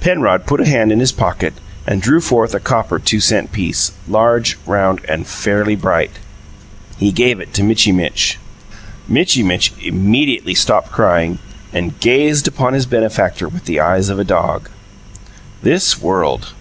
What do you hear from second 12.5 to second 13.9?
his benefactor with the